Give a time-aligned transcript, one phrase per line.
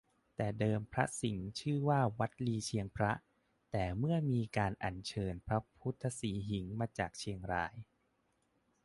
[0.35, 3.11] แต่เดิมวัดพระสิงห์ชื่อว่าวัดลีเชียงพระ
[3.71, 7.73] แต่เมื่อมีการอันเชิญพระพุทธสิหิงค์มาจากเชียงราย